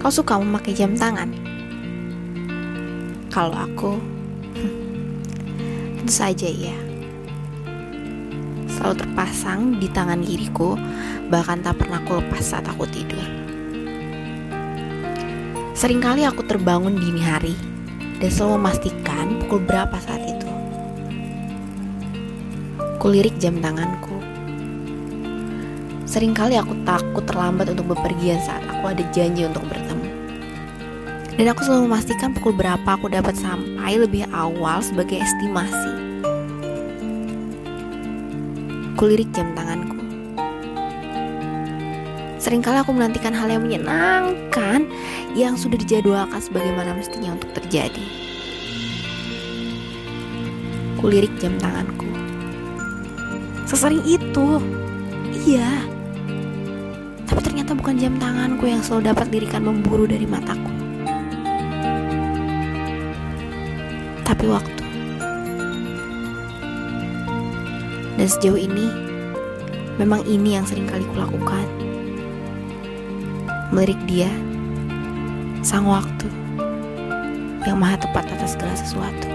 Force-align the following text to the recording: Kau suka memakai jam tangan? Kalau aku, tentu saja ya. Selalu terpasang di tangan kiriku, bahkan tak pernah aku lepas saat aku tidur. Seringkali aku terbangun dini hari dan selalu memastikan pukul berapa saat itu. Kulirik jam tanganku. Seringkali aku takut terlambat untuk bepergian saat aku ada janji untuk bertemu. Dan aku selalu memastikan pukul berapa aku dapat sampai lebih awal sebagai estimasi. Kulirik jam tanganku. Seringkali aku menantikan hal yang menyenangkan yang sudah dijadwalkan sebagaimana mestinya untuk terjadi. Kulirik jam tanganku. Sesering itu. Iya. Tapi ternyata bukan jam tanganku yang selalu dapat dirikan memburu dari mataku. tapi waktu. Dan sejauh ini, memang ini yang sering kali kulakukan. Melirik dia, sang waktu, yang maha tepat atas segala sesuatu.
Kau 0.00 0.12
suka 0.12 0.36
memakai 0.36 0.76
jam 0.76 0.92
tangan? 0.92 1.32
Kalau 3.32 3.56
aku, 3.56 3.96
tentu 5.96 6.12
saja 6.12 6.44
ya. 6.44 6.76
Selalu 8.68 8.94
terpasang 9.00 9.60
di 9.80 9.88
tangan 9.88 10.20
kiriku, 10.20 10.76
bahkan 11.32 11.64
tak 11.64 11.80
pernah 11.80 12.04
aku 12.04 12.20
lepas 12.20 12.44
saat 12.44 12.68
aku 12.68 12.84
tidur. 12.92 13.24
Seringkali 15.74 16.24
aku 16.24 16.44
terbangun 16.48 16.96
dini 16.96 17.20
hari 17.20 17.56
dan 18.20 18.30
selalu 18.32 18.56
memastikan 18.56 19.36
pukul 19.44 19.60
berapa 19.68 19.96
saat 20.00 20.22
itu. 20.24 20.48
Kulirik 22.96 23.36
jam 23.36 23.60
tanganku. 23.60 24.16
Seringkali 26.14 26.54
aku 26.54 26.78
takut 26.86 27.26
terlambat 27.26 27.74
untuk 27.74 27.90
bepergian 27.90 28.38
saat 28.38 28.62
aku 28.70 28.86
ada 28.86 29.02
janji 29.10 29.50
untuk 29.50 29.66
bertemu. 29.66 30.06
Dan 31.34 31.50
aku 31.50 31.66
selalu 31.66 31.90
memastikan 31.90 32.30
pukul 32.30 32.54
berapa 32.54 32.86
aku 32.86 33.10
dapat 33.10 33.34
sampai 33.34 33.98
lebih 33.98 34.22
awal 34.30 34.78
sebagai 34.78 35.18
estimasi. 35.18 35.90
Kulirik 38.94 39.26
jam 39.34 39.58
tanganku. 39.58 39.98
Seringkali 42.38 42.86
aku 42.86 42.94
menantikan 42.94 43.34
hal 43.34 43.50
yang 43.50 43.66
menyenangkan 43.66 44.86
yang 45.34 45.58
sudah 45.58 45.74
dijadwalkan 45.82 46.38
sebagaimana 46.38 46.94
mestinya 46.94 47.34
untuk 47.34 47.50
terjadi. 47.58 48.06
Kulirik 51.02 51.34
jam 51.42 51.58
tanganku. 51.58 52.06
Sesering 53.66 54.06
itu. 54.06 54.62
Iya. 55.42 55.90
Tapi 57.34 57.40
ternyata 57.42 57.74
bukan 57.74 57.98
jam 57.98 58.14
tanganku 58.22 58.70
yang 58.70 58.78
selalu 58.78 59.10
dapat 59.10 59.26
dirikan 59.34 59.66
memburu 59.66 60.06
dari 60.06 60.22
mataku. 60.22 60.84
tapi 64.24 64.48
waktu. 64.48 64.84
Dan 68.20 68.28
sejauh 68.28 68.60
ini, 68.60 68.88
memang 69.96 70.20
ini 70.28 70.56
yang 70.56 70.66
sering 70.68 70.84
kali 70.88 71.04
kulakukan. 71.12 71.64
Melirik 73.72 73.98
dia, 74.04 74.28
sang 75.64 75.88
waktu, 75.88 76.28
yang 77.64 77.80
maha 77.80 77.98
tepat 78.00 78.28
atas 78.36 78.52
segala 78.52 78.74
sesuatu. 78.76 79.33